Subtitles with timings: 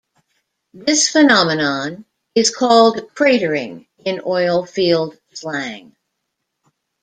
[0.73, 5.95] This phenomenon is called "cratering" in oil field slang.